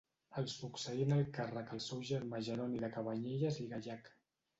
El 0.41 0.45
succeí 0.51 1.03
en 1.03 1.11
el 1.17 1.27
càrrec 1.35 1.69
el 1.75 1.81
seu 1.87 2.01
germà 2.11 2.39
Jeroni 2.47 2.81
de 2.85 2.91
Cabanyelles 2.97 3.61
i 3.65 3.67
Gallac. 3.75 4.11